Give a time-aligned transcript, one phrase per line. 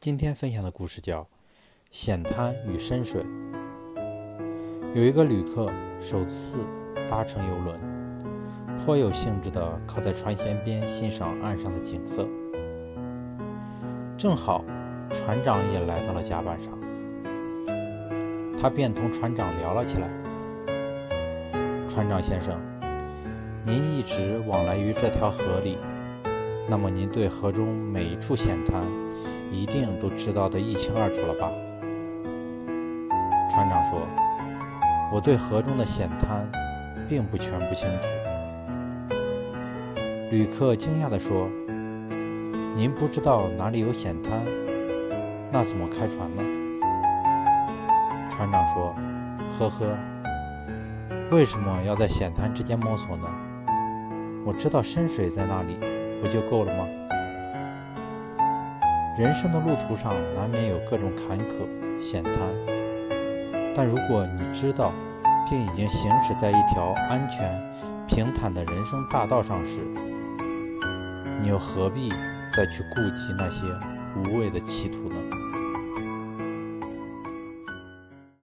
[0.00, 1.22] 今天分享的故事叫
[1.90, 3.20] 《险滩与深水》。
[4.94, 6.58] 有一个旅客首次
[7.10, 7.80] 搭乘游轮，
[8.76, 12.28] 颇有兴致地靠在船舷边欣赏岸上的景色。
[14.16, 14.64] 正好
[15.10, 16.78] 船长也来到了甲板上，
[18.56, 20.08] 他便同船长聊了起来
[21.90, 22.56] ：“船长先生，
[23.64, 25.76] 您一直往来于这条河里，
[26.68, 28.80] 那么您对河中每一处险滩？”
[29.50, 31.50] 一定都知道的一清二楚了吧？
[33.50, 34.00] 船长说
[35.12, 36.48] ：“我对河中的险滩
[37.08, 38.06] 并不全不清楚。”
[40.30, 41.48] 旅客惊讶地说
[42.76, 44.44] ：“您不知道哪里有险滩，
[45.50, 46.42] 那怎么开船呢？”
[48.30, 48.94] 船长说
[49.58, 49.96] ：“呵呵，
[51.30, 53.26] 为什么要在险滩之间摸索呢？
[54.44, 55.78] 我知道深水在那里，
[56.20, 56.86] 不就够了吗？”
[59.18, 62.34] 人生的路途上难免有各种坎坷险滩，
[63.74, 64.92] 但如果你知道
[65.50, 67.60] 并已经行驶在一条安全
[68.06, 69.80] 平坦的人生大道上时，
[71.40, 72.10] 你又何必
[72.56, 73.66] 再去顾及那些
[74.14, 75.16] 无谓的歧途呢？